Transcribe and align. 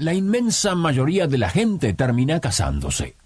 La 0.00 0.14
inmensa 0.14 0.74
mayoría 0.74 1.26
de 1.26 1.36
la 1.36 1.50
gente 1.50 1.92
termina 1.92 2.40
casándose. 2.40 3.16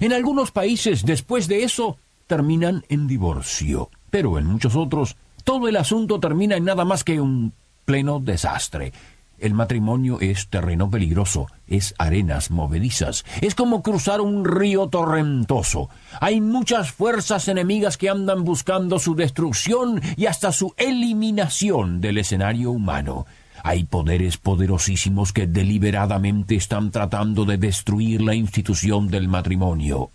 En 0.00 0.12
algunos 0.12 0.50
países, 0.50 1.04
después 1.04 1.46
de 1.46 1.62
eso, 1.62 1.96
terminan 2.26 2.84
en 2.88 3.06
divorcio. 3.06 3.88
Pero 4.10 4.36
en 4.40 4.46
muchos 4.46 4.74
otros, 4.74 5.16
todo 5.44 5.68
el 5.68 5.76
asunto 5.76 6.18
termina 6.18 6.56
en 6.56 6.64
nada 6.64 6.84
más 6.84 7.04
que 7.04 7.20
un 7.20 7.52
pleno 7.84 8.18
desastre. 8.18 8.92
El 9.38 9.54
matrimonio 9.54 10.18
es 10.20 10.48
terreno 10.48 10.90
peligroso, 10.90 11.46
es 11.68 11.94
arenas 11.98 12.50
movedizas, 12.50 13.24
es 13.40 13.54
como 13.54 13.84
cruzar 13.84 14.20
un 14.20 14.44
río 14.44 14.88
torrentoso. 14.88 15.88
Hay 16.20 16.40
muchas 16.40 16.90
fuerzas 16.90 17.46
enemigas 17.46 17.96
que 17.96 18.10
andan 18.10 18.42
buscando 18.42 18.98
su 18.98 19.14
destrucción 19.14 20.02
y 20.16 20.26
hasta 20.26 20.50
su 20.50 20.74
eliminación 20.78 22.00
del 22.00 22.18
escenario 22.18 22.72
humano. 22.72 23.24
Hay 23.66 23.84
poderes 23.84 24.36
poderosísimos 24.36 25.32
que 25.32 25.46
deliberadamente 25.46 26.54
están 26.54 26.90
tratando 26.90 27.46
de 27.46 27.56
destruir 27.56 28.20
la 28.20 28.34
institución 28.34 29.08
del 29.08 29.26
matrimonio. 29.26 30.10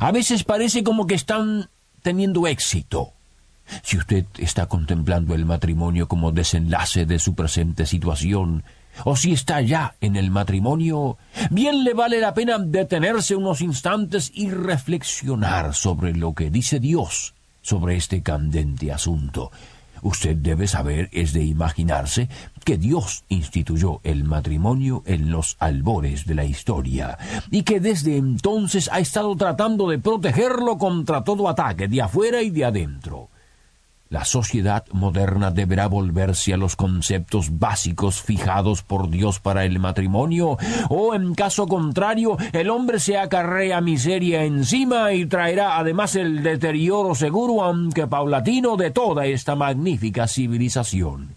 A 0.00 0.10
veces 0.10 0.42
parece 0.42 0.82
como 0.82 1.06
que 1.06 1.14
están 1.14 1.70
teniendo 2.02 2.48
éxito. 2.48 3.12
Si 3.84 3.96
usted 3.96 4.24
está 4.38 4.66
contemplando 4.66 5.36
el 5.36 5.46
matrimonio 5.46 6.08
como 6.08 6.32
desenlace 6.32 7.06
de 7.06 7.20
su 7.20 7.36
presente 7.36 7.86
situación, 7.86 8.64
o 9.04 9.14
si 9.14 9.30
está 9.30 9.60
ya 9.60 9.94
en 10.00 10.16
el 10.16 10.32
matrimonio, 10.32 11.16
bien 11.48 11.84
le 11.84 11.94
vale 11.94 12.18
la 12.18 12.34
pena 12.34 12.58
detenerse 12.58 13.36
unos 13.36 13.60
instantes 13.60 14.32
y 14.34 14.50
reflexionar 14.50 15.76
sobre 15.76 16.12
lo 16.16 16.34
que 16.34 16.50
dice 16.50 16.80
Dios 16.80 17.34
sobre 17.62 17.94
este 17.94 18.22
candente 18.22 18.90
asunto. 18.90 19.52
Usted 20.02 20.36
debe 20.36 20.66
saber, 20.66 21.08
es 21.12 21.32
de 21.32 21.44
imaginarse, 21.44 22.28
que 22.64 22.76
Dios 22.76 23.24
instituyó 23.28 24.00
el 24.04 24.24
matrimonio 24.24 25.02
en 25.06 25.30
los 25.30 25.56
albores 25.58 26.26
de 26.26 26.34
la 26.34 26.44
historia, 26.44 27.18
y 27.50 27.62
que 27.62 27.80
desde 27.80 28.16
entonces 28.16 28.90
ha 28.92 29.00
estado 29.00 29.34
tratando 29.36 29.88
de 29.88 29.98
protegerlo 29.98 30.78
contra 30.78 31.24
todo 31.24 31.48
ataque 31.48 31.88
de 31.88 32.02
afuera 32.02 32.42
y 32.42 32.50
de 32.50 32.64
adentro. 32.64 33.29
La 34.10 34.24
sociedad 34.24 34.84
moderna 34.90 35.52
deberá 35.52 35.86
volverse 35.86 36.52
a 36.52 36.56
los 36.56 36.74
conceptos 36.74 37.60
básicos 37.60 38.20
fijados 38.20 38.82
por 38.82 39.08
Dios 39.08 39.38
para 39.38 39.64
el 39.64 39.78
matrimonio, 39.78 40.58
o 40.88 41.14
en 41.14 41.32
caso 41.36 41.68
contrario, 41.68 42.36
el 42.52 42.70
hombre 42.70 42.98
se 42.98 43.16
acarrea 43.16 43.80
miseria 43.80 44.42
encima 44.42 45.12
y 45.12 45.26
traerá 45.26 45.78
además 45.78 46.16
el 46.16 46.42
deterioro 46.42 47.14
seguro, 47.14 47.62
aunque 47.62 48.08
paulatino, 48.08 48.76
de 48.76 48.90
toda 48.90 49.26
esta 49.26 49.54
magnífica 49.54 50.26
civilización. 50.26 51.36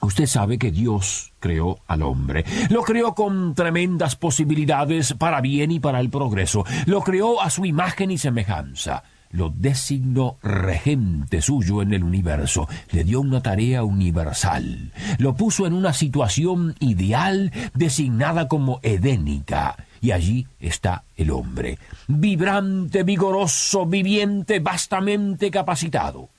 Usted 0.00 0.24
sabe 0.24 0.58
que 0.58 0.70
Dios 0.70 1.34
creó 1.40 1.80
al 1.88 2.00
hombre. 2.00 2.42
Lo 2.70 2.84
creó 2.84 3.14
con 3.14 3.54
tremendas 3.54 4.16
posibilidades 4.16 5.12
para 5.12 5.42
bien 5.42 5.72
y 5.72 5.78
para 5.78 6.00
el 6.00 6.08
progreso. 6.08 6.64
Lo 6.86 7.02
creó 7.02 7.42
a 7.42 7.50
su 7.50 7.66
imagen 7.66 8.10
y 8.10 8.16
semejanza 8.16 9.02
lo 9.30 9.52
designó 9.56 10.36
regente 10.42 11.40
suyo 11.40 11.82
en 11.82 11.92
el 11.94 12.04
universo, 12.04 12.68
le 12.90 13.04
dio 13.04 13.20
una 13.20 13.40
tarea 13.40 13.84
universal, 13.84 14.92
lo 15.18 15.34
puso 15.34 15.66
en 15.66 15.72
una 15.72 15.92
situación 15.92 16.74
ideal 16.80 17.52
designada 17.74 18.48
como 18.48 18.80
edénica, 18.82 19.76
y 20.00 20.12
allí 20.12 20.46
está 20.58 21.04
el 21.16 21.30
hombre, 21.30 21.78
vibrante, 22.08 23.02
vigoroso, 23.02 23.86
viviente, 23.86 24.58
vastamente 24.58 25.50
capacitado. 25.50 26.30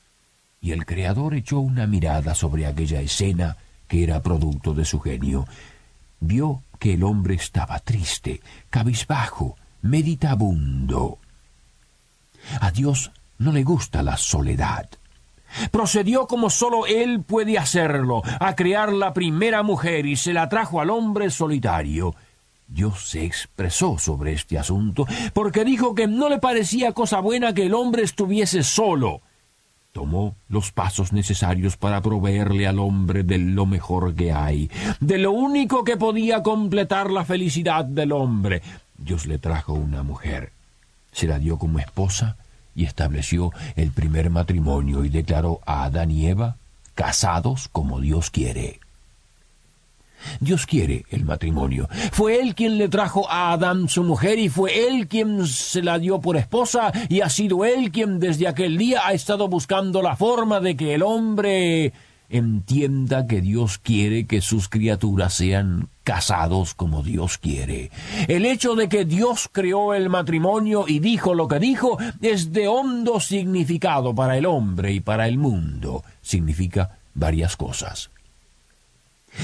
Y 0.59 0.71
el 0.71 0.85
Creador 0.85 1.33
echó 1.33 1.59
una 1.59 1.87
mirada 1.87 2.35
sobre 2.35 2.65
aquella 2.65 3.01
escena 3.01 3.57
que 3.87 4.03
era 4.03 4.21
producto 4.21 4.73
de 4.73 4.85
su 4.85 4.99
genio. 4.99 5.47
Vio 6.19 6.61
que 6.79 6.93
el 6.93 7.03
hombre 7.03 7.33
estaba 7.35 7.79
triste, 7.79 8.41
cabizbajo, 8.69 9.55
meditabundo. 9.81 11.17
A 12.59 12.71
Dios 12.71 13.11
no 13.37 13.51
le 13.51 13.63
gusta 13.63 14.03
la 14.03 14.17
soledad. 14.17 14.87
Procedió 15.71 16.27
como 16.27 16.49
sólo 16.49 16.85
él 16.85 17.21
puede 17.21 17.57
hacerlo, 17.57 18.21
a 18.39 18.55
crear 18.55 18.93
la 18.93 19.13
primera 19.13 19.63
mujer 19.63 20.05
y 20.05 20.15
se 20.15 20.33
la 20.33 20.47
trajo 20.47 20.79
al 20.79 20.89
hombre 20.89 21.29
solitario. 21.29 22.15
Dios 22.67 23.09
se 23.09 23.25
expresó 23.25 23.97
sobre 23.97 24.31
este 24.31 24.57
asunto 24.57 25.05
porque 25.33 25.65
dijo 25.65 25.93
que 25.93 26.07
no 26.07 26.29
le 26.29 26.39
parecía 26.39 26.93
cosa 26.93 27.19
buena 27.19 27.53
que 27.53 27.65
el 27.65 27.73
hombre 27.73 28.03
estuviese 28.03 28.63
solo. 28.63 29.21
Tomó 29.91 30.35
los 30.47 30.71
pasos 30.71 31.11
necesarios 31.11 31.75
para 31.75 32.01
proveerle 32.01 32.65
al 32.65 32.79
hombre 32.79 33.23
de 33.23 33.37
lo 33.37 33.65
mejor 33.65 34.15
que 34.15 34.31
hay, 34.31 34.71
de 35.01 35.17
lo 35.17 35.31
único 35.31 35.83
que 35.83 35.97
podía 35.97 36.41
completar 36.43 37.11
la 37.11 37.25
felicidad 37.25 37.83
del 37.83 38.13
hombre. 38.13 38.61
Dios 38.97 39.25
le 39.25 39.37
trajo 39.37 39.73
una 39.73 40.01
mujer 40.01 40.53
se 41.11 41.27
la 41.27 41.39
dio 41.39 41.57
como 41.57 41.79
esposa 41.79 42.35
y 42.75 42.85
estableció 42.85 43.51
el 43.75 43.91
primer 43.91 44.29
matrimonio 44.29 45.03
y 45.03 45.09
declaró 45.09 45.59
a 45.65 45.83
Adán 45.83 46.11
y 46.11 46.27
Eva 46.27 46.55
casados 46.95 47.67
como 47.71 47.99
Dios 47.99 48.29
quiere. 48.29 48.79
Dios 50.39 50.65
quiere 50.65 51.05
el 51.09 51.25
matrimonio. 51.25 51.89
Fue 52.11 52.39
Él 52.39 52.53
quien 52.55 52.77
le 52.77 52.89
trajo 52.89 53.29
a 53.29 53.51
Adán 53.53 53.89
su 53.89 54.03
mujer 54.03 54.39
y 54.39 54.49
fue 54.49 54.87
Él 54.87 55.07
quien 55.07 55.47
se 55.47 55.81
la 55.81 55.97
dio 55.99 56.21
por 56.21 56.37
esposa 56.37 56.91
y 57.09 57.21
ha 57.21 57.29
sido 57.29 57.65
Él 57.65 57.91
quien 57.91 58.19
desde 58.19 58.47
aquel 58.47 58.77
día 58.77 59.01
ha 59.05 59.13
estado 59.13 59.47
buscando 59.47 60.01
la 60.01 60.15
forma 60.15 60.59
de 60.59 60.75
que 60.75 60.93
el 60.93 61.03
hombre 61.03 61.93
entienda 62.31 63.27
que 63.27 63.41
Dios 63.41 63.77
quiere 63.77 64.25
que 64.25 64.41
sus 64.41 64.69
criaturas 64.69 65.33
sean 65.33 65.89
casados 66.03 66.73
como 66.73 67.03
Dios 67.03 67.37
quiere. 67.37 67.91
El 68.27 68.45
hecho 68.45 68.75
de 68.75 68.89
que 68.89 69.05
Dios 69.05 69.49
creó 69.51 69.93
el 69.93 70.09
matrimonio 70.09 70.85
y 70.87 70.99
dijo 70.99 71.35
lo 71.35 71.47
que 71.47 71.59
dijo 71.59 71.97
es 72.21 72.53
de 72.53 72.67
hondo 72.67 73.19
significado 73.19 74.15
para 74.15 74.37
el 74.37 74.45
hombre 74.45 74.93
y 74.93 74.99
para 75.01 75.27
el 75.27 75.37
mundo. 75.37 76.03
Significa 76.21 76.97
varias 77.13 77.57
cosas. 77.57 78.09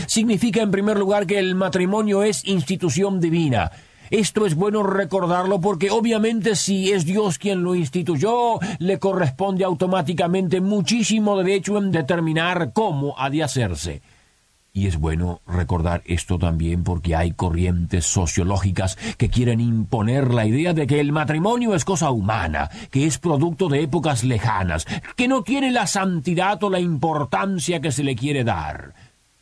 Significa 0.07 0.61
en 0.61 0.71
primer 0.71 0.97
lugar 0.97 1.27
que 1.27 1.39
el 1.39 1.55
matrimonio 1.55 2.23
es 2.23 2.45
institución 2.45 3.19
divina, 3.19 3.71
esto 4.09 4.45
es 4.45 4.56
bueno 4.56 4.84
recordarlo 4.84 5.59
porque 5.59 5.91
obviamente 5.91 6.56
si 6.56 6.91
es 6.91 7.06
Dios 7.06 7.38
quien 7.38 7.63
lo 7.63 7.75
instituyó, 7.75 8.59
le 8.79 9.00
corresponde 9.00 9.63
automáticamente 9.63 10.62
muchísimo 10.62 11.38
derecho 11.38 11.78
en 11.78 11.91
determinar 11.91 12.72
cómo 12.73 13.16
ha 13.18 13.29
de 13.29 13.44
hacerse. 13.44 14.01
Y 14.78 14.85
es 14.85 15.00
bueno 15.00 15.41
recordar 15.47 16.03
esto 16.06 16.38
también 16.38 16.84
porque 16.84 17.16
hay 17.16 17.31
corrientes 17.31 18.06
sociológicas 18.06 18.95
que 19.18 19.28
quieren 19.28 19.59
imponer 19.59 20.31
la 20.31 20.45
idea 20.45 20.74
de 20.74 20.85
que 20.85 21.00
el 21.00 21.12
matrimonio 21.12 21.74
es 21.74 21.84
cosa 21.84 22.12
humana, 22.12 22.69
que 22.91 23.07
es 23.07 23.18
producto 23.18 23.69
de 23.69 23.81
épocas 23.81 24.24
lejanas, 24.24 24.85
que 25.16 25.28
no 25.28 25.41
tiene 25.41 25.72
la 25.72 25.88
santidad 25.88 26.63
o 26.63 26.69
la 26.69 26.79
importancia 26.79 27.81
que 27.81 27.91
se 27.91 28.03
le 28.03 28.16
quiere 28.16 28.44
dar. 28.44 28.94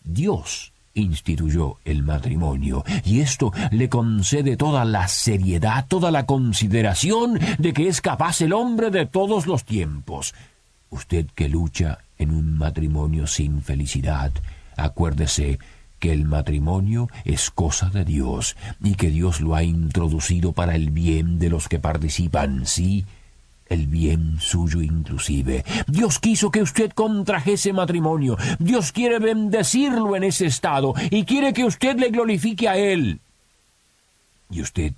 Dios 0.05 0.71
instituyó 0.95 1.77
el 1.85 2.01
matrimonio, 2.01 2.83
y 3.03 3.19
esto 3.19 3.51
le 3.71 3.89
concede 3.89 4.57
toda 4.57 4.83
la 4.85 5.07
seriedad, 5.07 5.85
toda 5.87 6.09
la 6.09 6.25
consideración 6.25 7.39
de 7.59 7.73
que 7.73 7.87
es 7.87 8.01
capaz 8.01 8.41
el 8.41 8.53
hombre 8.53 8.89
de 8.89 9.05
todos 9.05 9.45
los 9.45 9.63
tiempos. 9.63 10.33
Usted 10.89 11.27
que 11.35 11.49
lucha 11.49 11.99
en 12.17 12.31
un 12.31 12.57
matrimonio 12.57 13.27
sin 13.27 13.61
felicidad, 13.61 14.31
acuérdese 14.77 15.59
que 15.99 16.11
el 16.11 16.25
matrimonio 16.25 17.09
es 17.23 17.51
cosa 17.51 17.89
de 17.89 18.05
Dios 18.05 18.55
y 18.81 18.95
que 18.95 19.09
Dios 19.09 19.41
lo 19.41 19.55
ha 19.55 19.63
introducido 19.63 20.53
para 20.53 20.75
el 20.75 20.91
bien 20.91 21.39
de 21.39 21.49
los 21.49 21.67
que 21.67 21.79
participan, 21.79 22.65
sí, 22.65 23.05
el 23.67 23.87
bien 23.87 24.37
suyo 24.39 24.81
inclusive. 24.81 25.63
Dios 25.87 26.19
quiso 26.19 26.51
que 26.51 26.61
usted 26.61 26.91
contrajese 26.91 27.73
matrimonio. 27.73 28.37
Dios 28.59 28.91
quiere 28.91 29.19
bendecirlo 29.19 30.15
en 30.15 30.23
ese 30.23 30.45
estado 30.45 30.93
y 31.09 31.25
quiere 31.25 31.53
que 31.53 31.65
usted 31.65 31.97
le 31.97 32.09
glorifique 32.09 32.67
a 32.67 32.77
Él. 32.77 33.19
Y 34.49 34.61
usted 34.61 34.93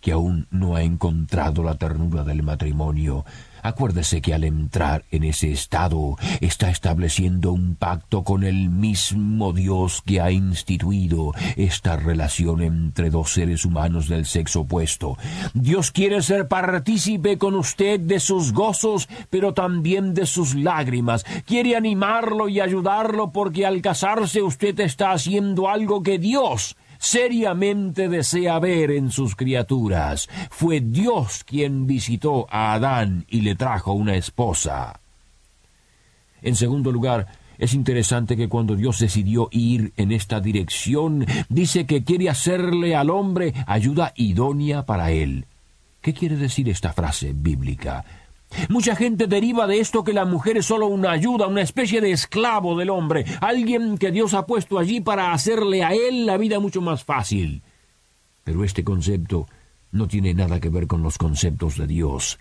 que 0.00 0.12
aún 0.12 0.46
no 0.50 0.76
ha 0.76 0.82
encontrado 0.82 1.62
la 1.62 1.74
ternura 1.74 2.24
del 2.24 2.42
matrimonio, 2.42 3.24
acuérdese 3.62 4.20
que 4.20 4.34
al 4.34 4.44
entrar 4.44 5.04
en 5.10 5.24
ese 5.24 5.50
estado 5.52 6.16
está 6.40 6.70
estableciendo 6.70 7.52
un 7.52 7.74
pacto 7.74 8.24
con 8.24 8.44
el 8.44 8.70
mismo 8.70 9.52
Dios 9.52 10.02
que 10.04 10.20
ha 10.20 10.30
instituido 10.30 11.32
esta 11.56 11.96
relación 11.96 12.62
entre 12.62 13.10
dos 13.10 13.32
seres 13.32 13.64
humanos 13.64 14.08
del 14.08 14.26
sexo 14.26 14.60
opuesto. 14.60 15.16
Dios 15.54 15.90
quiere 15.90 16.22
ser 16.22 16.48
partícipe 16.48 17.38
con 17.38 17.54
usted 17.54 18.00
de 18.00 18.20
sus 18.20 18.52
gozos, 18.52 19.08
pero 19.30 19.54
también 19.54 20.14
de 20.14 20.26
sus 20.26 20.54
lágrimas. 20.54 21.24
Quiere 21.44 21.76
animarlo 21.76 22.48
y 22.48 22.60
ayudarlo 22.60 23.30
porque 23.32 23.66
al 23.66 23.82
casarse 23.82 24.42
usted 24.42 24.78
está 24.80 25.12
haciendo 25.12 25.68
algo 25.68 26.02
que 26.02 26.18
Dios 26.18 26.76
seriamente 26.98 28.08
desea 28.08 28.58
ver 28.58 28.90
en 28.90 29.10
sus 29.10 29.36
criaturas. 29.36 30.28
Fue 30.50 30.80
Dios 30.80 31.44
quien 31.44 31.86
visitó 31.86 32.46
a 32.50 32.74
Adán 32.74 33.24
y 33.28 33.40
le 33.40 33.54
trajo 33.54 33.92
una 33.92 34.16
esposa. 34.16 35.00
En 36.42 36.56
segundo 36.56 36.92
lugar, 36.92 37.26
es 37.58 37.74
interesante 37.74 38.36
que 38.36 38.48
cuando 38.48 38.76
Dios 38.76 39.00
decidió 39.00 39.48
ir 39.50 39.92
en 39.96 40.12
esta 40.12 40.40
dirección, 40.40 41.26
dice 41.48 41.86
que 41.86 42.04
quiere 42.04 42.30
hacerle 42.30 42.94
al 42.94 43.10
hombre 43.10 43.52
ayuda 43.66 44.12
idónea 44.16 44.86
para 44.86 45.10
él. 45.10 45.46
¿Qué 46.00 46.14
quiere 46.14 46.36
decir 46.36 46.68
esta 46.68 46.92
frase 46.92 47.32
bíblica? 47.34 48.04
Mucha 48.68 48.96
gente 48.96 49.26
deriva 49.26 49.66
de 49.66 49.80
esto 49.80 50.04
que 50.04 50.12
la 50.12 50.24
mujer 50.24 50.56
es 50.58 50.66
solo 50.66 50.86
una 50.86 51.10
ayuda, 51.10 51.46
una 51.46 51.62
especie 51.62 52.00
de 52.00 52.12
esclavo 52.12 52.76
del 52.76 52.90
hombre, 52.90 53.24
alguien 53.40 53.98
que 53.98 54.10
Dios 54.10 54.34
ha 54.34 54.46
puesto 54.46 54.78
allí 54.78 55.00
para 55.00 55.32
hacerle 55.32 55.84
a 55.84 55.92
él 55.92 56.26
la 56.26 56.36
vida 56.36 56.58
mucho 56.60 56.80
más 56.80 57.04
fácil. 57.04 57.62
Pero 58.44 58.64
este 58.64 58.84
concepto 58.84 59.46
no 59.92 60.08
tiene 60.08 60.34
nada 60.34 60.60
que 60.60 60.68
ver 60.68 60.86
con 60.86 61.02
los 61.02 61.18
conceptos 61.18 61.76
de 61.76 61.86
Dios. 61.86 62.38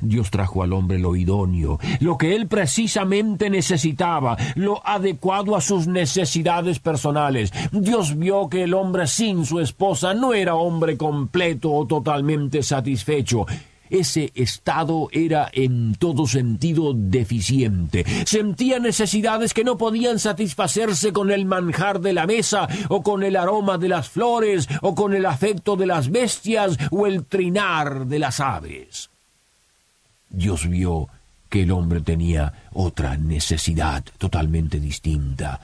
Dios 0.00 0.30
trajo 0.30 0.62
al 0.62 0.72
hombre 0.72 0.98
lo 0.98 1.16
idóneo, 1.16 1.78
lo 2.00 2.18
que 2.18 2.34
él 2.36 2.46
precisamente 2.46 3.50
necesitaba, 3.50 4.36
lo 4.54 4.86
adecuado 4.86 5.56
a 5.56 5.60
sus 5.60 5.86
necesidades 5.86 6.78
personales. 6.78 7.52
Dios 7.72 8.16
vio 8.18 8.48
que 8.48 8.64
el 8.64 8.74
hombre 8.74 9.06
sin 9.06 9.46
su 9.46 9.60
esposa 9.60 10.14
no 10.14 10.34
era 10.34 10.54
hombre 10.54 10.96
completo 10.96 11.72
o 11.72 11.86
totalmente 11.86 12.62
satisfecho. 12.62 13.46
Ese 13.90 14.32
estado 14.34 15.08
era 15.12 15.50
en 15.52 15.94
todo 15.94 16.26
sentido 16.26 16.92
deficiente. 16.94 18.04
Sentía 18.26 18.78
necesidades 18.78 19.54
que 19.54 19.64
no 19.64 19.78
podían 19.78 20.18
satisfacerse 20.18 21.12
con 21.12 21.30
el 21.30 21.46
manjar 21.46 22.00
de 22.00 22.12
la 22.12 22.26
mesa, 22.26 22.68
o 22.88 23.02
con 23.02 23.22
el 23.22 23.36
aroma 23.36 23.78
de 23.78 23.88
las 23.88 24.08
flores, 24.08 24.68
o 24.82 24.94
con 24.94 25.14
el 25.14 25.26
afecto 25.26 25.76
de 25.76 25.86
las 25.86 26.10
bestias, 26.10 26.76
o 26.90 27.06
el 27.06 27.24
trinar 27.24 28.06
de 28.06 28.18
las 28.18 28.40
aves. 28.40 29.10
Dios 30.30 30.68
vio 30.68 31.08
que 31.48 31.62
el 31.62 31.70
hombre 31.70 32.00
tenía 32.00 32.52
otra 32.72 33.16
necesidad 33.16 34.04
totalmente 34.18 34.80
distinta. 34.80 35.60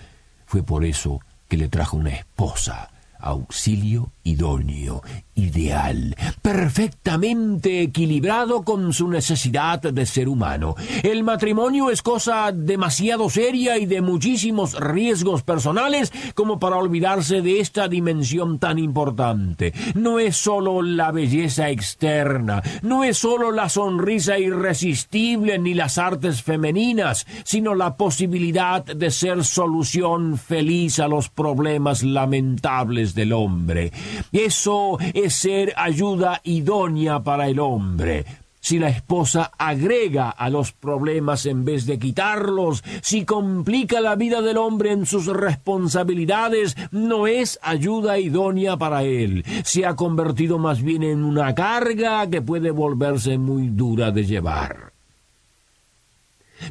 Fue 0.47 0.63
por 0.63 0.85
eso 0.85 1.21
que 1.49 1.57
le 1.57 1.69
trajo 1.69 1.97
una 1.97 2.11
esposa, 2.11 2.91
auxilio 3.25 4.13
idóneo, 4.25 5.03
ideal, 5.35 6.17
perfectamente 6.41 7.83
equilibrado 7.83 8.63
con 8.63 8.93
su 8.93 9.09
necesidad 9.09 9.81
de 9.81 10.07
ser 10.07 10.29
humano. 10.29 10.75
El 11.03 11.25
matrimonio 11.25 11.91
es 11.91 12.01
cosa 12.01 12.51
demasiado 12.53 13.29
seria 13.29 13.77
y 13.79 13.85
de 13.85 14.01
muchísimos 14.01 14.81
riesgos 14.81 15.43
personales 15.43 16.13
como 16.35 16.59
para 16.59 16.77
olvidarse 16.77 17.43
de 17.43 17.61
esta 17.61 17.87
dimensión 17.87 18.59
tan 18.59 18.79
importante. 18.79 19.75
No 19.95 20.19
es 20.19 20.37
sólo 20.37 20.81
la 20.81 21.13
belleza 21.13 21.69
externa, 21.69 22.63
no 22.83 23.05
es 23.05 23.19
sólo 23.19 23.53
la 23.53 23.69
sonrisa 23.69 24.39
irresistible 24.39 25.59
ni 25.59 25.75
las 25.75 25.99
artes 25.99 26.43
femeninas, 26.43 27.27
sino 27.45 27.75
la 27.75 27.97
posibilidad 27.97 28.83
de 28.85 29.11
ser 29.11 29.45
solución 29.45 30.39
feliz 30.39 30.99
a 30.99 31.09
los 31.09 31.29
problemas 31.29 32.03
lamentables 32.03 33.14
del 33.15 33.33
hombre. 33.33 33.93
Eso 34.33 34.99
es 35.13 35.35
ser 35.35 35.73
ayuda 35.77 36.41
idónea 36.45 37.21
para 37.21 37.49
el 37.49 37.61
hombre. 37.61 38.25
Si 38.65 38.79
la 38.79 38.89
esposa 38.89 39.51
agrega 39.59 40.31
a 40.31 40.49
los 40.49 40.73
problemas 40.73 41.45
en 41.45 41.67
vez 41.67 41.85
de 41.85 41.99
quitarlos, 41.99 42.83
si 43.03 43.27
complica 43.27 44.01
la 44.01 44.17
vida 44.17 44.41
del 44.41 44.57
hombre 44.57 44.91
en 44.91 45.05
sus 45.05 45.27
responsabilidades, 45.27 46.75
no 46.91 47.27
es 47.27 47.59
ayuda 47.61 48.19
idónea 48.19 48.79
para 48.79 49.03
él. 49.03 49.45
Se 49.65 49.85
ha 49.85 49.95
convertido 49.95 50.59
más 50.59 50.81
bien 50.81 51.03
en 51.03 51.25
una 51.25 51.55
carga 51.55 52.27
que 52.31 52.41
puede 52.41 52.71
volverse 52.71 53.37
muy 53.37 53.69
dura 53.69 54.11
de 54.13 54.25
llevar. 54.25 54.95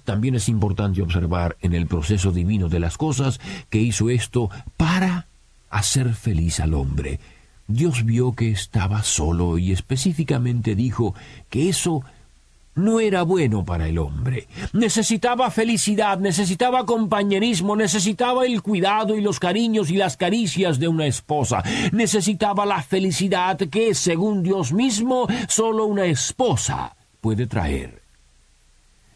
También 0.03 0.33
es 0.33 0.49
importante 0.49 1.03
observar 1.03 1.57
en 1.61 1.73
el 1.73 1.85
proceso 1.85 2.31
divino 2.31 2.69
de 2.69 2.79
las 2.79 2.97
cosas 2.97 3.39
que 3.69 3.77
hizo 3.77 4.09
esto 4.09 4.49
para 4.77 5.22
hacer 5.73 6.13
feliz 6.13 6.59
al 6.59 6.73
hombre. 6.73 7.19
Dios 7.67 8.05
vio 8.05 8.33
que 8.33 8.51
estaba 8.51 9.03
solo 9.03 9.57
y 9.57 9.71
específicamente 9.71 10.75
dijo 10.75 11.15
que 11.49 11.69
eso 11.69 12.03
no 12.75 12.99
era 12.99 13.23
bueno 13.23 13.65
para 13.65 13.87
el 13.87 13.97
hombre. 13.97 14.47
Necesitaba 14.73 15.49
felicidad, 15.51 16.19
necesitaba 16.19 16.85
compañerismo, 16.85 17.75
necesitaba 17.75 18.45
el 18.45 18.61
cuidado 18.61 19.15
y 19.15 19.21
los 19.21 19.39
cariños 19.39 19.89
y 19.89 19.95
las 19.95 20.17
caricias 20.17 20.79
de 20.79 20.87
una 20.87 21.05
esposa. 21.05 21.63
Necesitaba 21.91 22.65
la 22.65 22.81
felicidad 22.81 23.57
que, 23.57 23.93
según 23.93 24.43
Dios 24.43 24.73
mismo, 24.73 25.27
solo 25.47 25.85
una 25.85 26.05
esposa 26.05 26.95
puede 27.21 27.47
traer. 27.47 28.01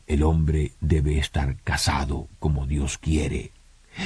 El 0.05 0.23
hombre 0.23 0.71
debe 0.79 1.19
estar 1.19 1.57
casado 1.63 2.27
como 2.39 2.65
Dios 2.65 2.97
quiere. 2.97 3.51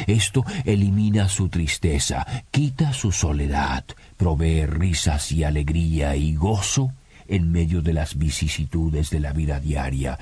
Esto 0.08 0.44
elimina 0.66 1.30
su 1.30 1.50
tristeza, 1.50 2.26
quita 2.52 2.94
su 2.94 3.12
soledad, 3.12 3.86
provee 4.18 4.66
risas 4.66 5.32
y 5.32 5.44
alegría 5.44 6.16
y 6.16 6.36
gozo 6.36 6.94
en 7.28 7.52
medio 7.52 7.82
de 7.82 7.94
las 7.94 8.18
vicisitudes 8.18 9.10
de 9.10 9.20
la 9.20 9.34
vida 9.34 9.60
diaria. 9.60 10.18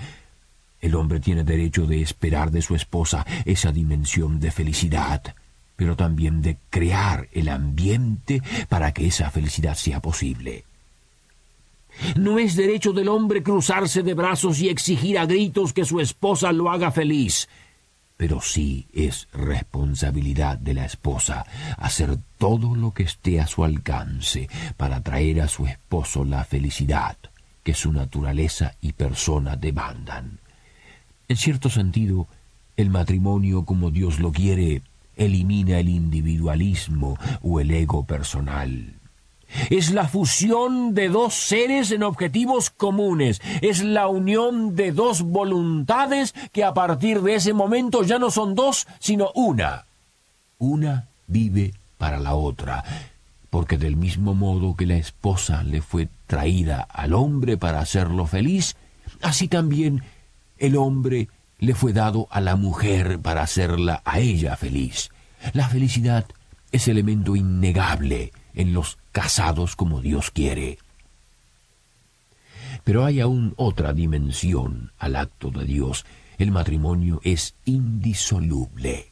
El 0.81 0.95
hombre 0.95 1.19
tiene 1.19 1.43
derecho 1.43 1.85
de 1.85 2.01
esperar 2.01 2.51
de 2.51 2.61
su 2.61 2.75
esposa 2.75 3.25
esa 3.45 3.71
dimensión 3.71 4.39
de 4.39 4.51
felicidad, 4.51 5.21
pero 5.75 5.95
también 5.95 6.41
de 6.41 6.57
crear 6.69 7.27
el 7.33 7.49
ambiente 7.49 8.41
para 8.69 8.93
que 8.93 9.07
esa 9.07 9.29
felicidad 9.31 9.75
sea 9.75 10.01
posible. 10.01 10.63
No 12.15 12.39
es 12.39 12.55
derecho 12.55 12.93
del 12.93 13.09
hombre 13.09 13.43
cruzarse 13.43 14.03
de 14.03 14.13
brazos 14.13 14.59
y 14.59 14.69
exigir 14.69 15.17
a 15.17 15.25
gritos 15.25 15.73
que 15.73 15.85
su 15.85 15.99
esposa 15.99 16.51
lo 16.51 16.69
haga 16.69 16.91
feliz 16.91 17.49
pero 18.19 18.41
sí 18.41 18.85
es 18.93 19.29
responsabilidad 19.31 20.57
de 20.57 20.73
la 20.73 20.83
esposa 20.83 21.45
hacer 21.77 22.17
todo 22.37 22.75
lo 22.75 22.93
que 22.93 23.03
esté 23.03 23.39
a 23.39 23.47
su 23.47 23.63
alcance 23.63 24.49
para 24.75 25.01
traer 25.01 25.39
a 25.39 25.47
su 25.47 25.65
esposo 25.65 26.25
la 26.25 26.43
felicidad 26.43 27.15
que 27.63 27.73
su 27.73 27.93
naturaleza 27.93 28.75
y 28.81 28.91
persona 28.91 29.55
demandan. 29.55 30.39
En 31.29 31.37
cierto 31.37 31.69
sentido, 31.69 32.27
el 32.75 32.89
matrimonio 32.89 33.63
como 33.63 33.89
Dios 33.89 34.19
lo 34.19 34.33
quiere 34.33 34.81
elimina 35.15 35.79
el 35.79 35.87
individualismo 35.87 37.17
o 37.41 37.61
el 37.61 37.71
ego 37.71 38.03
personal. 38.03 38.98
Es 39.69 39.91
la 39.91 40.07
fusión 40.07 40.93
de 40.93 41.09
dos 41.09 41.33
seres 41.33 41.91
en 41.91 42.03
objetivos 42.03 42.69
comunes. 42.69 43.41
Es 43.61 43.83
la 43.83 44.07
unión 44.07 44.75
de 44.75 44.91
dos 44.91 45.23
voluntades 45.23 46.33
que 46.51 46.63
a 46.63 46.73
partir 46.73 47.21
de 47.21 47.35
ese 47.35 47.53
momento 47.53 48.03
ya 48.03 48.19
no 48.19 48.31
son 48.31 48.55
dos, 48.55 48.87
sino 48.99 49.31
una. 49.35 49.85
Una 50.57 51.07
vive 51.27 51.73
para 51.97 52.19
la 52.19 52.35
otra, 52.35 52.83
porque 53.49 53.77
del 53.77 53.95
mismo 53.95 54.33
modo 54.33 54.75
que 54.75 54.85
la 54.85 54.95
esposa 54.95 55.63
le 55.63 55.81
fue 55.81 56.07
traída 56.27 56.81
al 56.81 57.13
hombre 57.13 57.57
para 57.57 57.79
hacerlo 57.79 58.25
feliz, 58.25 58.75
así 59.21 59.47
también 59.47 60.03
el 60.57 60.75
hombre 60.75 61.27
le 61.59 61.75
fue 61.75 61.93
dado 61.93 62.27
a 62.31 62.39
la 62.41 62.55
mujer 62.55 63.19
para 63.19 63.41
hacerla 63.41 64.01
a 64.05 64.19
ella 64.19 64.55
feliz. 64.55 65.09
La 65.53 65.67
felicidad 65.67 66.25
es 66.71 66.87
elemento 66.87 67.35
innegable 67.35 68.31
en 68.53 68.73
los 68.73 68.97
casados 69.11 69.75
como 69.75 70.01
Dios 70.01 70.31
quiere. 70.31 70.77
Pero 72.83 73.05
hay 73.05 73.19
aún 73.19 73.53
otra 73.57 73.93
dimensión 73.93 74.91
al 74.97 75.15
acto 75.15 75.51
de 75.51 75.65
Dios. 75.65 76.05
El 76.37 76.51
matrimonio 76.51 77.19
es 77.23 77.55
indisoluble. 77.65 79.11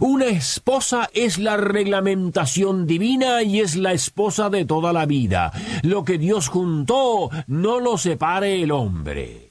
Una 0.00 0.26
esposa 0.26 1.10
es 1.12 1.38
la 1.38 1.56
reglamentación 1.56 2.86
divina 2.86 3.42
y 3.42 3.60
es 3.60 3.76
la 3.76 3.92
esposa 3.92 4.48
de 4.50 4.64
toda 4.64 4.92
la 4.92 5.06
vida. 5.06 5.52
Lo 5.82 6.04
que 6.04 6.18
Dios 6.18 6.48
juntó 6.48 7.30
no 7.46 7.80
lo 7.80 7.98
separe 7.98 8.62
el 8.62 8.70
hombre. 8.70 9.43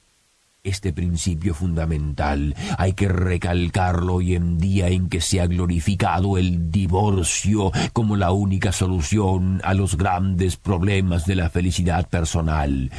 Este 0.64 0.94
principio 0.94 1.52
fundamental 1.52 2.56
hay 2.78 2.94
que 2.94 3.06
recalcarlo 3.06 4.14
hoy 4.14 4.34
en 4.34 4.56
día 4.56 4.88
en 4.88 5.10
que 5.10 5.20
se 5.20 5.42
ha 5.42 5.46
glorificado 5.46 6.38
el 6.38 6.70
divorcio 6.70 7.70
como 7.92 8.16
la 8.16 8.32
única 8.32 8.72
solución 8.72 9.60
a 9.62 9.74
los 9.74 9.98
grandes 9.98 10.56
problemas 10.56 11.26
de 11.26 11.34
la 11.34 11.50
felicidad 11.50 12.08
personal. 12.08 12.90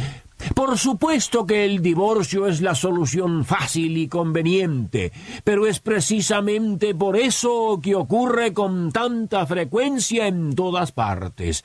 Por 0.54 0.78
supuesto 0.78 1.48
que 1.48 1.66
el 1.66 1.82
divorcio 1.82 2.46
es 2.46 2.62
la 2.62 2.76
solución 2.76 3.46
fácil 3.46 3.98
y 3.98 4.08
conveniente, 4.08 5.12
pero 5.44 5.66
es 5.66 5.80
precisamente 5.80 6.94
por 6.94 7.18
eso 7.18 7.80
que 7.82 7.96
ocurre 7.96 8.54
con 8.54 8.92
tanta 8.92 9.44
frecuencia 9.48 10.28
en 10.28 10.54
todas 10.54 10.92
partes. 10.92 11.64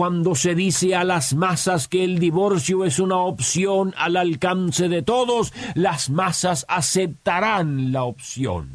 Cuando 0.00 0.34
se 0.34 0.54
dice 0.54 0.96
a 0.96 1.04
las 1.04 1.34
masas 1.34 1.86
que 1.86 2.02
el 2.02 2.18
divorcio 2.18 2.86
es 2.86 2.98
una 2.98 3.18
opción 3.18 3.92
al 3.98 4.16
alcance 4.16 4.88
de 4.88 5.02
todos, 5.02 5.52
las 5.74 6.08
masas 6.08 6.64
aceptarán 6.70 7.92
la 7.92 8.04
opción. 8.04 8.70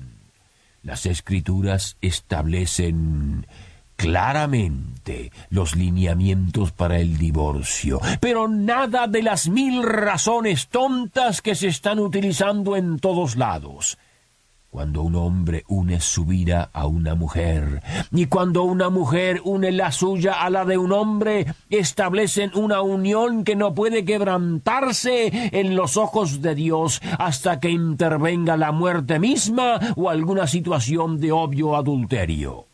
Las 0.83 1.07
escrituras 1.07 1.97
establecen 1.99 3.47
claramente 3.95 5.31
los 5.49 5.75
lineamientos 5.75 6.71
para 6.71 6.99
el 6.99 7.17
divorcio, 7.17 7.99
pero 8.19 8.47
nada 8.47 9.07
de 9.07 9.23
las 9.23 9.49
mil 9.49 9.81
razones 9.81 10.67
tontas 10.67 11.41
que 11.41 11.55
se 11.55 11.69
están 11.69 11.97
utilizando 11.97 12.77
en 12.77 12.99
todos 12.99 13.35
lados. 13.35 13.97
Cuando 14.75 15.03
un 15.03 15.15
hombre 15.15 15.63
une 15.69 16.01
su 16.01 16.25
vida 16.25 16.69
a 16.73 16.85
una 16.85 17.15
mujer, 17.15 17.81
y 18.11 18.25
cuando 18.25 18.63
una 18.63 18.89
mujer 18.89 19.39
une 19.45 19.71
la 19.71 19.93
suya 19.93 20.33
a 20.43 20.49
la 20.49 20.65
de 20.65 20.77
un 20.77 20.91
hombre, 20.91 21.45
establecen 21.69 22.51
una 22.55 22.81
unión 22.81 23.45
que 23.45 23.55
no 23.55 23.73
puede 23.73 24.03
quebrantarse 24.03 25.31
en 25.57 25.77
los 25.77 25.95
ojos 25.95 26.41
de 26.41 26.55
Dios 26.55 27.01
hasta 27.17 27.61
que 27.61 27.69
intervenga 27.69 28.57
la 28.57 28.73
muerte 28.73 29.17
misma 29.17 29.79
o 29.95 30.09
alguna 30.09 30.45
situación 30.45 31.21
de 31.21 31.31
obvio 31.31 31.77
adulterio. 31.77 32.65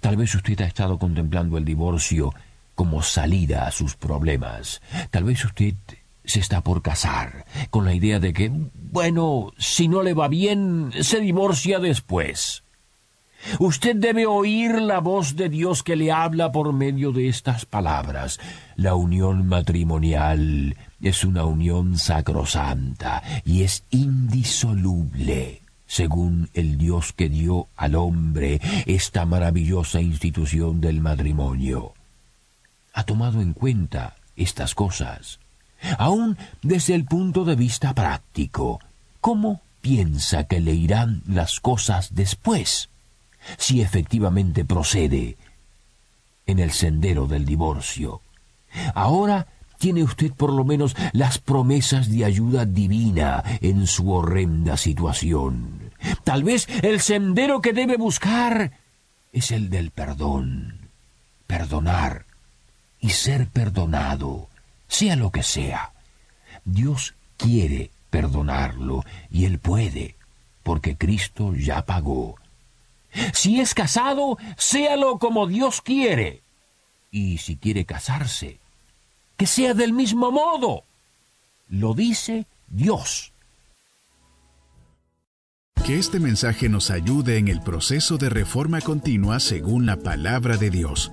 Tal 0.00 0.16
vez 0.16 0.34
usted 0.34 0.60
ha 0.62 0.66
estado 0.66 0.98
contemplando 0.98 1.56
el 1.56 1.64
divorcio 1.64 2.34
como 2.74 3.02
salida 3.02 3.68
a 3.68 3.70
sus 3.70 3.94
problemas. 3.94 4.82
Tal 5.12 5.22
vez 5.22 5.44
usted 5.44 5.74
se 6.24 6.40
está 6.40 6.62
por 6.62 6.82
casar 6.82 7.46
con 7.70 7.84
la 7.84 7.94
idea 7.94 8.20
de 8.20 8.32
que, 8.32 8.50
bueno, 8.74 9.52
si 9.58 9.88
no 9.88 10.02
le 10.02 10.14
va 10.14 10.28
bien, 10.28 10.92
se 11.00 11.20
divorcia 11.20 11.78
después. 11.78 12.62
Usted 13.58 13.96
debe 13.96 14.26
oír 14.26 14.80
la 14.80 15.00
voz 15.00 15.34
de 15.34 15.48
Dios 15.48 15.82
que 15.82 15.96
le 15.96 16.12
habla 16.12 16.52
por 16.52 16.72
medio 16.72 17.12
de 17.12 17.28
estas 17.28 17.66
palabras. 17.66 18.38
La 18.76 18.94
unión 18.94 19.48
matrimonial 19.48 20.76
es 21.00 21.24
una 21.24 21.44
unión 21.44 21.98
sacrosanta 21.98 23.22
y 23.44 23.62
es 23.62 23.84
indisoluble 23.90 25.62
según 25.92 26.48
el 26.54 26.78
Dios 26.78 27.12
que 27.12 27.28
dio 27.28 27.68
al 27.76 27.96
hombre 27.96 28.62
esta 28.86 29.26
maravillosa 29.26 30.00
institución 30.00 30.80
del 30.80 31.02
matrimonio. 31.02 31.92
Ha 32.94 33.04
tomado 33.04 33.42
en 33.42 33.52
cuenta 33.52 34.16
estas 34.34 34.74
cosas, 34.74 35.38
aun 35.98 36.36
desde 36.62 36.94
el 36.94 37.04
punto 37.04 37.44
de 37.44 37.56
vista 37.56 37.94
práctico. 37.94 38.80
¿Cómo 39.20 39.60
piensa 39.80 40.44
que 40.44 40.60
le 40.60 40.72
irán 40.72 41.22
las 41.26 41.60
cosas 41.60 42.14
después, 42.14 42.88
si 43.58 43.82
efectivamente 43.82 44.64
procede 44.64 45.36
en 46.46 46.58
el 46.58 46.70
sendero 46.72 47.26
del 47.26 47.44
divorcio? 47.44 48.20
Ahora 48.94 49.46
tiene 49.78 50.04
usted 50.04 50.32
por 50.32 50.52
lo 50.52 50.64
menos 50.64 50.94
las 51.12 51.38
promesas 51.38 52.08
de 52.08 52.24
ayuda 52.24 52.64
divina 52.64 53.42
en 53.60 53.88
su 53.88 54.12
horrenda 54.12 54.76
situación. 54.76 55.90
Tal 56.22 56.44
vez 56.44 56.68
el 56.82 57.00
sendero 57.00 57.60
que 57.60 57.72
debe 57.72 57.96
buscar 57.96 58.72
es 59.32 59.50
el 59.50 59.70
del 59.70 59.90
perdón. 59.90 60.78
Perdonar 61.48 62.26
y 63.00 63.10
ser 63.10 63.48
perdonado, 63.48 64.48
sea 64.92 65.16
lo 65.16 65.30
que 65.30 65.42
sea. 65.42 65.92
Dios 66.64 67.14
quiere 67.38 67.90
perdonarlo 68.10 69.04
y 69.30 69.46
Él 69.46 69.58
puede, 69.58 70.16
porque 70.62 70.96
Cristo 70.96 71.54
ya 71.54 71.86
pagó. 71.86 72.36
Si 73.32 73.60
es 73.60 73.74
casado, 73.74 74.36
séalo 74.56 75.18
como 75.18 75.46
Dios 75.46 75.80
quiere. 75.80 76.42
Y 77.10 77.38
si 77.38 77.56
quiere 77.56 77.84
casarse, 77.84 78.58
que 79.36 79.46
sea 79.46 79.74
del 79.74 79.92
mismo 79.92 80.30
modo. 80.30 80.84
Lo 81.68 81.94
dice 81.94 82.46
Dios. 82.68 83.32
Que 85.86 85.98
este 85.98 86.20
mensaje 86.20 86.68
nos 86.68 86.90
ayude 86.90 87.38
en 87.38 87.48
el 87.48 87.60
proceso 87.60 88.18
de 88.18 88.28
reforma 88.28 88.80
continua 88.80 89.40
según 89.40 89.84
la 89.86 89.96
palabra 89.96 90.56
de 90.58 90.70
Dios. 90.70 91.12